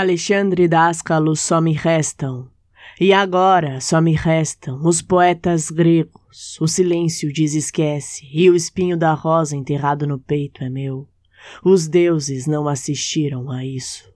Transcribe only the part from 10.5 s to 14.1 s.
é meu. Os deuses não assistiram a isso.